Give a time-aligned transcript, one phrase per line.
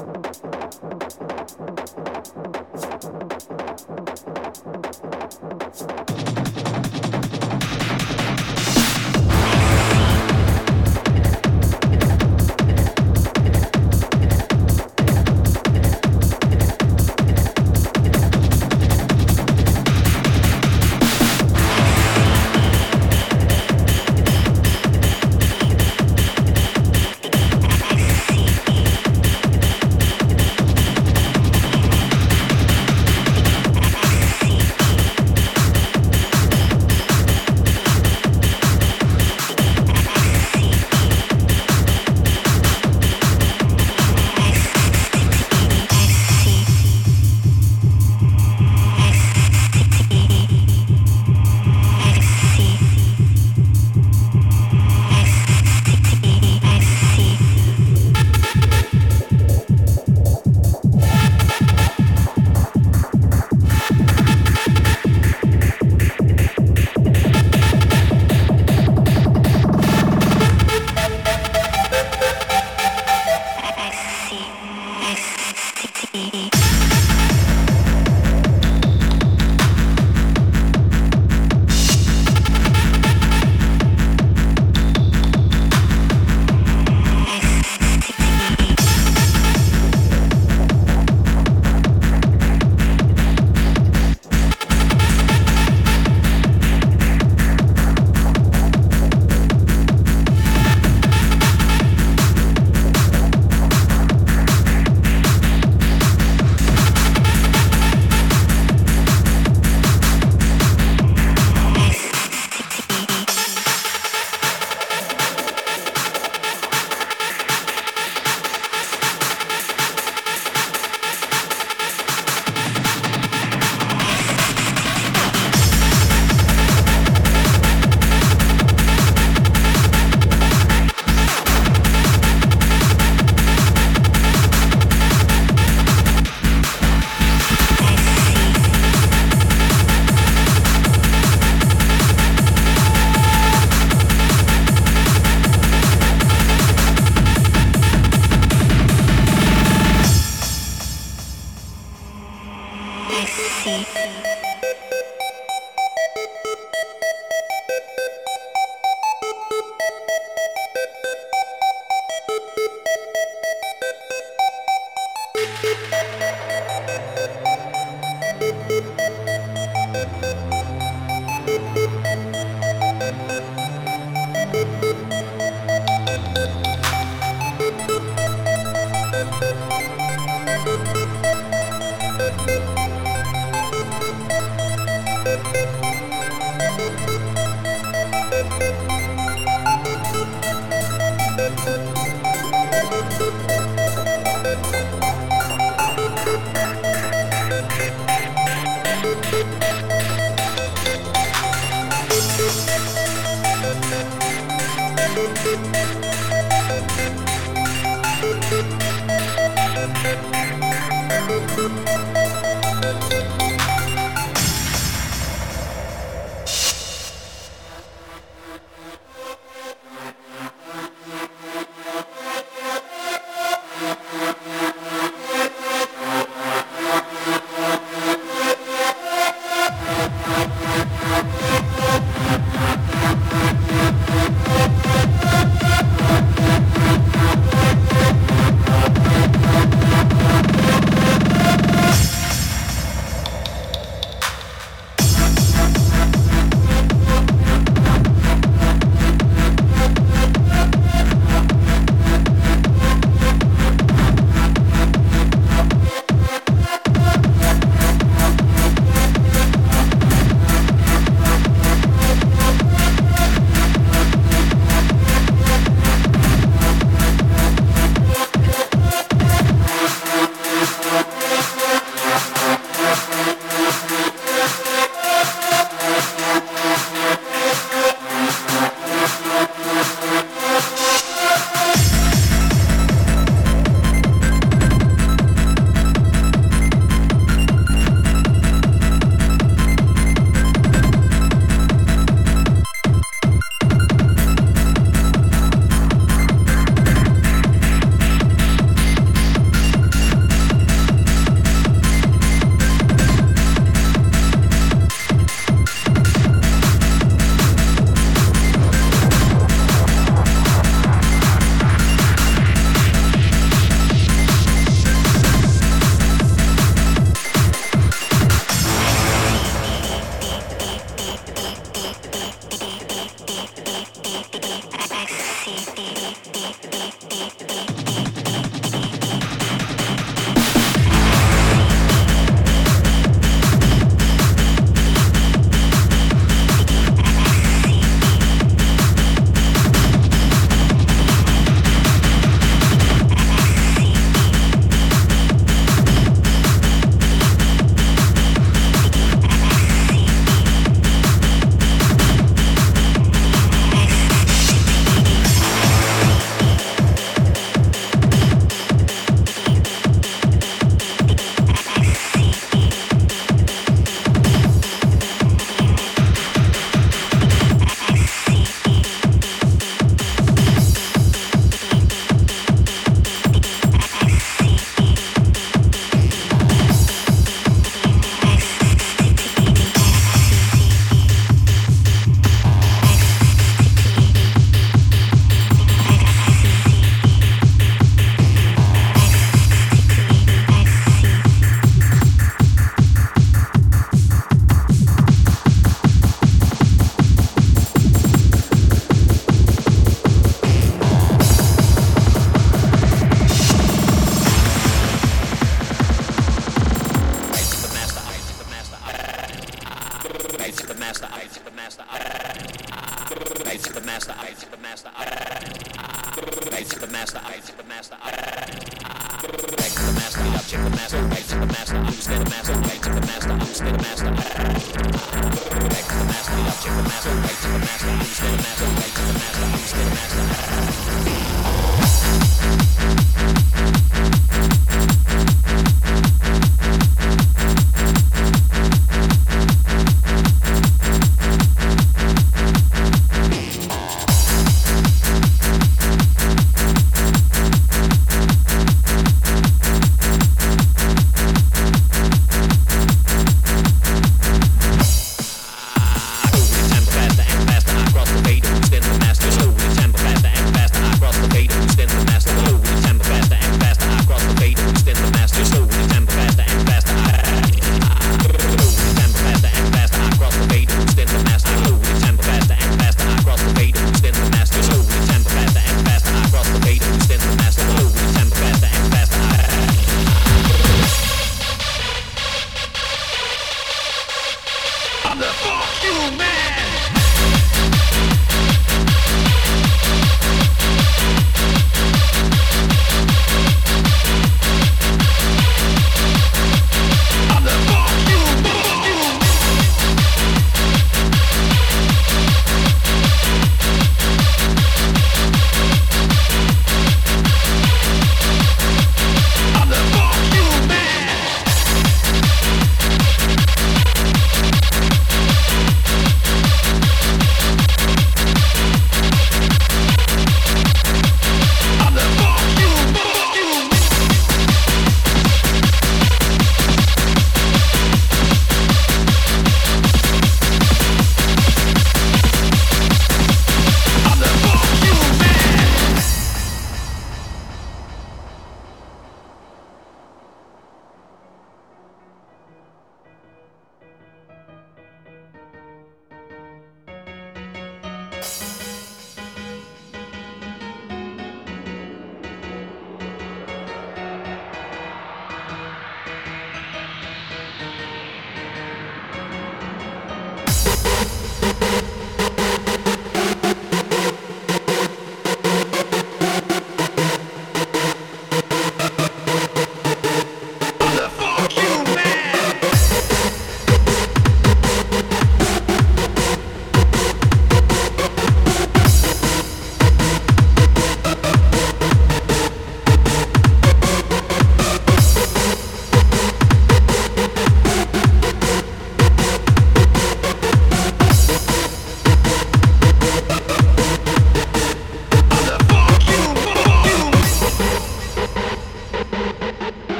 [0.00, 0.30] Thank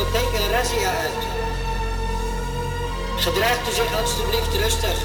[0.00, 1.22] discotheek een razzia uit.
[3.16, 4.98] Gedraagt u zich alstublieft rustig.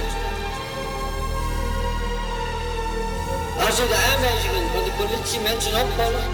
[3.65, 6.27] Als u de aanwijzingen van de politiemensen opvolgt,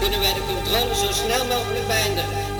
[0.00, 2.51] kunnen wij de controle zo snel mogelijk beëindigen.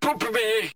[0.00, 0.70] Pro bem.